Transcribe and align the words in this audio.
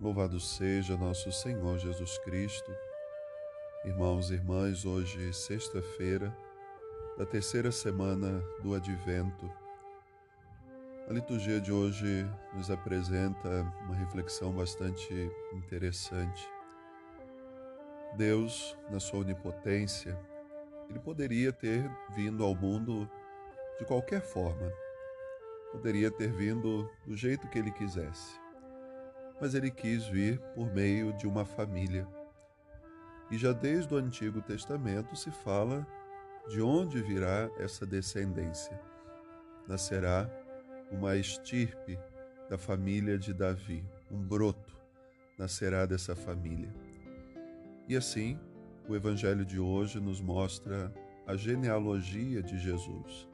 Louvado 0.00 0.40
seja 0.40 0.96
nosso 0.96 1.30
Senhor 1.30 1.78
Jesus 1.78 2.16
Cristo. 2.20 2.74
Irmãos 3.84 4.30
e 4.30 4.34
irmãs, 4.34 4.86
hoje, 4.86 5.30
sexta-feira, 5.30 6.34
da 7.18 7.26
terceira 7.26 7.70
semana 7.70 8.42
do 8.62 8.74
Advento. 8.74 9.52
A 11.06 11.12
liturgia 11.12 11.60
de 11.60 11.70
hoje 11.70 12.26
nos 12.54 12.70
apresenta 12.70 13.60
uma 13.84 13.94
reflexão 13.94 14.54
bastante 14.54 15.30
interessante. 15.52 16.48
Deus, 18.16 18.74
na 18.90 18.98
sua 18.98 19.20
onipotência, 19.20 20.18
ele 20.88 20.98
poderia 20.98 21.52
ter 21.52 21.84
vindo 22.16 22.42
ao 22.42 22.54
mundo 22.54 23.06
de 23.78 23.84
qualquer 23.84 24.22
forma, 24.22 24.72
poderia 25.70 26.10
ter 26.10 26.32
vindo 26.32 26.90
do 27.06 27.14
jeito 27.14 27.46
que 27.48 27.58
ele 27.58 27.70
quisesse 27.70 28.40
mas 29.40 29.54
ele 29.54 29.70
quis 29.70 30.06
vir 30.06 30.38
por 30.54 30.72
meio 30.72 31.12
de 31.14 31.26
uma 31.26 31.44
família. 31.44 32.06
E 33.30 33.38
já 33.38 33.52
desde 33.52 33.94
o 33.94 33.96
Antigo 33.96 34.42
Testamento 34.42 35.16
se 35.16 35.30
fala 35.30 35.86
de 36.48 36.60
onde 36.60 37.00
virá 37.00 37.50
essa 37.58 37.86
descendência. 37.86 38.78
Nascerá 39.66 40.28
uma 40.90 41.16
estirpe 41.16 41.98
da 42.48 42.58
família 42.58 43.16
de 43.16 43.32
Davi, 43.32 43.84
um 44.10 44.18
broto 44.18 44.80
nascerá 45.40 45.86
dessa 45.86 46.14
família. 46.14 46.68
E 47.88 47.96
assim, 47.96 48.38
o 48.86 48.94
Evangelho 48.94 49.44
de 49.44 49.58
hoje 49.58 49.98
nos 49.98 50.20
mostra 50.20 50.92
a 51.26 51.34
genealogia 51.34 52.42
de 52.42 52.58
Jesus, 52.58 53.26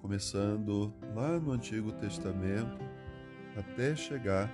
começando 0.00 0.94
lá 1.16 1.40
no 1.40 1.50
Antigo 1.50 1.90
Testamento 1.90 2.78
até 3.56 3.96
chegar 3.96 4.48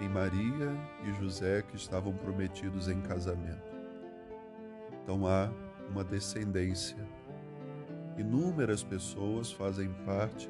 em 0.00 0.08
Maria 0.08 0.72
e 1.04 1.12
José 1.14 1.62
que 1.62 1.76
estavam 1.76 2.12
prometidos 2.12 2.88
em 2.88 3.00
casamento. 3.00 3.74
Então 5.02 5.26
há 5.26 5.50
uma 5.88 6.02
descendência. 6.02 6.96
Inúmeras 8.16 8.82
pessoas 8.82 9.52
fazem 9.52 9.92
parte 10.04 10.48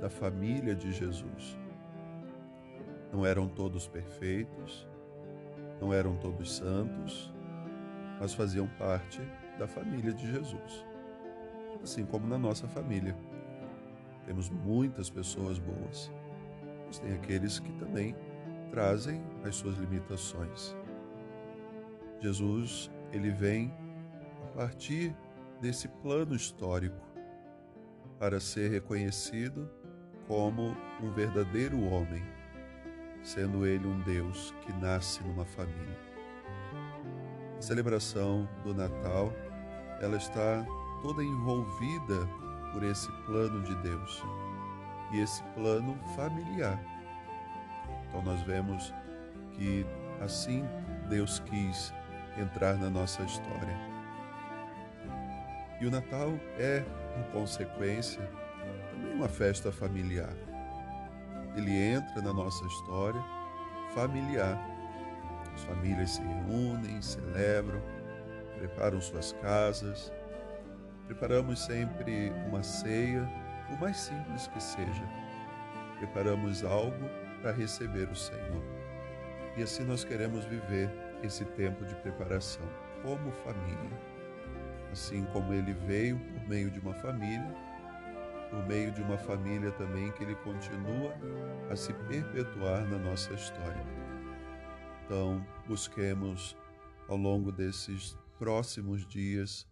da 0.00 0.08
família 0.08 0.74
de 0.74 0.92
Jesus. 0.92 1.58
Não 3.12 3.26
eram 3.26 3.48
todos 3.48 3.86
perfeitos, 3.86 4.88
não 5.80 5.92
eram 5.92 6.16
todos 6.16 6.56
santos, 6.56 7.32
mas 8.18 8.34
faziam 8.34 8.66
parte 8.78 9.20
da 9.58 9.66
família 9.66 10.12
de 10.12 10.30
Jesus. 10.30 10.86
Assim 11.82 12.04
como 12.04 12.26
na 12.26 12.38
nossa 12.38 12.68
família. 12.68 13.16
Temos 14.26 14.48
muitas 14.48 15.10
pessoas 15.10 15.58
boas, 15.58 16.10
mas 16.86 16.98
tem 16.98 17.12
aqueles 17.12 17.58
que 17.58 17.72
também 17.72 18.14
trazem 18.70 19.22
as 19.44 19.56
suas 19.56 19.76
limitações. 19.76 20.76
Jesus, 22.20 22.90
ele 23.12 23.30
vem 23.30 23.72
a 24.44 24.58
partir 24.58 25.14
desse 25.60 25.88
plano 25.88 26.34
histórico 26.34 26.96
para 28.18 28.38
ser 28.38 28.70
reconhecido 28.70 29.70
como 30.26 30.76
um 31.02 31.10
verdadeiro 31.12 31.82
homem, 31.84 32.22
sendo 33.22 33.66
ele 33.66 33.86
um 33.86 34.00
Deus 34.00 34.54
que 34.62 34.72
nasce 34.74 35.22
numa 35.24 35.44
família. 35.44 35.98
A 37.58 37.62
celebração 37.62 38.48
do 38.62 38.74
Natal, 38.74 39.32
ela 40.00 40.16
está 40.16 40.64
toda 41.02 41.22
envolvida 41.22 42.26
por 42.72 42.82
esse 42.82 43.10
plano 43.26 43.62
de 43.62 43.74
Deus 43.76 44.22
e 45.12 45.20
esse 45.20 45.42
plano 45.54 45.98
familiar 46.14 46.99
então 48.10 48.22
nós 48.22 48.40
vemos 48.42 48.92
que 49.52 49.86
assim 50.20 50.68
Deus 51.08 51.38
quis 51.40 51.94
entrar 52.36 52.74
na 52.74 52.90
nossa 52.90 53.22
história. 53.22 53.76
E 55.80 55.86
o 55.86 55.90
Natal 55.90 56.34
é, 56.58 56.84
em 57.18 57.32
consequência, 57.32 58.20
também 58.90 59.14
uma 59.14 59.28
festa 59.28 59.72
familiar. 59.72 60.34
Ele 61.56 61.72
entra 61.72 62.20
na 62.20 62.32
nossa 62.32 62.64
história 62.66 63.22
familiar. 63.94 64.58
As 65.54 65.62
famílias 65.64 66.10
se 66.10 66.22
reúnem, 66.22 67.00
celebram, 67.00 67.80
preparam 68.58 69.00
suas 69.00 69.32
casas. 69.40 70.12
Preparamos 71.06 71.60
sempre 71.60 72.30
uma 72.48 72.62
ceia, 72.62 73.28
o 73.70 73.80
mais 73.80 73.96
simples 73.96 74.46
que 74.48 74.62
seja. 74.62 75.08
Preparamos 75.98 76.64
algo 76.64 77.08
para 77.40 77.52
receber 77.52 78.08
o 78.08 78.14
Senhor. 78.14 78.62
E 79.56 79.62
assim 79.62 79.84
nós 79.84 80.04
queremos 80.04 80.44
viver 80.44 80.90
esse 81.22 81.44
tempo 81.44 81.84
de 81.84 81.94
preparação 81.96 82.66
como 83.02 83.32
família. 83.32 84.10
Assim 84.92 85.24
como 85.32 85.52
ele 85.52 85.72
veio 85.72 86.18
por 86.18 86.48
meio 86.48 86.70
de 86.70 86.80
uma 86.80 86.94
família, 86.94 87.54
por 88.50 88.66
meio 88.66 88.90
de 88.90 89.00
uma 89.02 89.16
família 89.16 89.70
também 89.72 90.10
que 90.12 90.24
ele 90.24 90.34
continua 90.36 91.14
a 91.70 91.76
se 91.76 91.92
perpetuar 91.92 92.84
na 92.88 92.98
nossa 92.98 93.32
história. 93.32 93.84
Então, 95.04 95.44
busquemos 95.66 96.56
ao 97.08 97.16
longo 97.16 97.50
desses 97.52 98.16
próximos 98.38 99.06
dias 99.06 99.66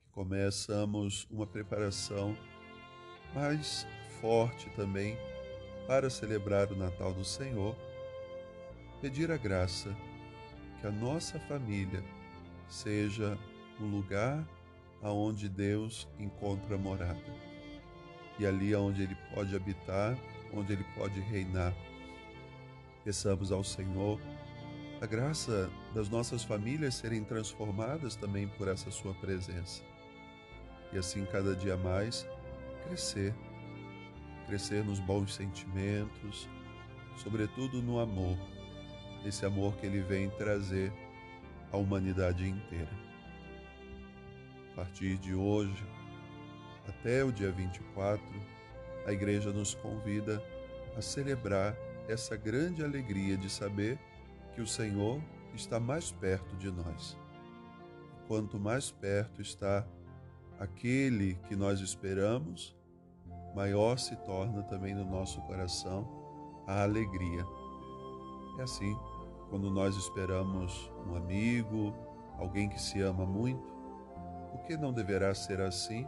que 0.00 0.10
começamos 0.10 1.26
uma 1.30 1.46
preparação 1.46 2.36
mais 3.34 3.86
forte 4.20 4.70
também 4.70 5.18
para 5.86 6.10
celebrar 6.10 6.70
o 6.72 6.76
Natal 6.76 7.12
do 7.12 7.24
Senhor, 7.24 7.76
pedir 9.00 9.30
a 9.30 9.36
graça 9.36 9.94
que 10.80 10.86
a 10.86 10.90
nossa 10.90 11.38
família 11.40 12.02
seja 12.68 13.38
o 13.80 13.84
lugar 13.84 14.46
aonde 15.02 15.48
Deus 15.48 16.08
encontra 16.18 16.76
morada. 16.76 17.46
E 18.38 18.46
ali 18.46 18.74
aonde 18.74 19.02
ele 19.02 19.16
pode 19.34 19.54
habitar, 19.54 20.18
onde 20.52 20.72
ele 20.72 20.84
pode 20.96 21.20
reinar. 21.20 21.74
Peçamos 23.04 23.52
ao 23.52 23.62
Senhor 23.62 24.20
a 25.00 25.06
graça 25.06 25.70
das 25.94 26.08
nossas 26.08 26.42
famílias 26.42 26.94
serem 26.94 27.22
transformadas 27.22 28.16
também 28.16 28.48
por 28.48 28.66
essa 28.66 28.90
sua 28.90 29.14
presença. 29.14 29.82
E 30.92 30.98
assim 30.98 31.24
cada 31.26 31.54
dia 31.54 31.76
mais 31.76 32.26
crescer 32.86 33.34
crescer 34.46 34.84
nos 34.84 35.00
bons 35.00 35.34
sentimentos, 35.34 36.48
sobretudo 37.16 37.82
no 37.82 37.98
amor, 37.98 38.36
esse 39.24 39.44
amor 39.44 39.76
que 39.76 39.86
ele 39.86 40.00
vem 40.00 40.30
trazer 40.30 40.92
à 41.72 41.76
humanidade 41.76 42.48
inteira. 42.48 42.90
A 44.72 44.76
partir 44.76 45.16
de 45.18 45.34
hoje, 45.34 45.84
até 46.86 47.24
o 47.24 47.32
dia 47.32 47.50
24, 47.50 48.22
a 49.06 49.12
igreja 49.12 49.52
nos 49.52 49.74
convida 49.74 50.42
a 50.96 51.02
celebrar 51.02 51.76
essa 52.08 52.36
grande 52.36 52.84
alegria 52.84 53.36
de 53.36 53.50
saber 53.50 53.98
que 54.54 54.60
o 54.60 54.66
Senhor 54.66 55.20
está 55.54 55.80
mais 55.80 56.12
perto 56.12 56.56
de 56.56 56.70
nós. 56.70 57.16
Quanto 58.28 58.60
mais 58.60 58.90
perto 58.90 59.42
está 59.42 59.86
aquele 60.58 61.34
que 61.48 61.56
nós 61.56 61.80
esperamos, 61.80 62.75
maior 63.56 63.98
se 63.98 64.14
torna 64.16 64.62
também 64.64 64.94
no 64.94 65.02
nosso 65.02 65.40
coração 65.42 66.06
a 66.66 66.82
alegria. 66.82 67.42
É 68.58 68.62
assim, 68.62 68.94
quando 69.48 69.70
nós 69.70 69.96
esperamos 69.96 70.92
um 71.08 71.16
amigo, 71.16 71.94
alguém 72.38 72.68
que 72.68 72.78
se 72.80 73.00
ama 73.00 73.24
muito, 73.24 73.74
por 74.52 74.60
que 74.66 74.76
não 74.76 74.92
deverá 74.92 75.34
ser 75.34 75.62
assim 75.62 76.06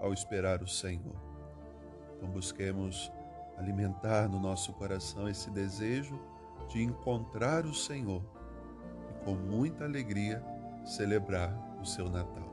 ao 0.00 0.12
esperar 0.12 0.62
o 0.62 0.66
Senhor? 0.66 1.14
Então 2.16 2.28
busquemos 2.28 3.12
alimentar 3.56 4.28
no 4.28 4.40
nosso 4.40 4.72
coração 4.72 5.28
esse 5.28 5.48
desejo 5.48 6.18
de 6.68 6.82
encontrar 6.82 7.66
o 7.66 7.74
Senhor 7.74 8.22
e 9.10 9.24
com 9.24 9.34
muita 9.34 9.84
alegria 9.84 10.42
celebrar 10.84 11.54
o 11.80 11.86
seu 11.86 12.10
Natal. 12.10 12.50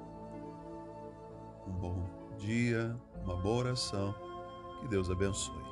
Um 1.68 1.72
bom 1.72 2.06
dia, 2.38 2.96
uma 3.24 3.36
boa 3.36 3.58
oração 3.58 4.27
Deus 4.90 5.10
abençoe. 5.10 5.67